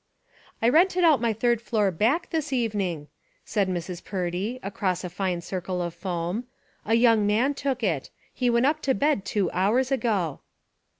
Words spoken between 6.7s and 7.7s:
"A young man